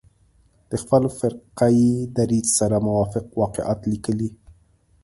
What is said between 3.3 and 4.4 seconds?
واقعات لیکلي.